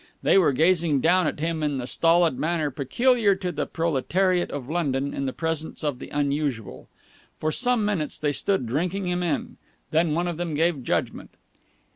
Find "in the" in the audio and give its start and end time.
1.61-1.85, 5.13-5.31